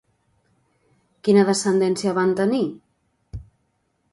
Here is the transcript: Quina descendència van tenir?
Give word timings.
Quina 1.27 1.43
descendència 1.49 2.15
van 2.21 2.33
tenir? 2.41 2.63